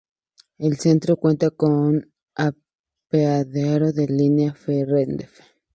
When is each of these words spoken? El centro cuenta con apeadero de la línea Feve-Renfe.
El 0.57 0.79
centro 0.79 1.15
cuenta 1.15 1.51
con 1.51 2.11
apeadero 2.33 3.91
de 3.91 4.07
la 4.07 4.15
línea 4.15 4.55
Feve-Renfe. 4.55 5.43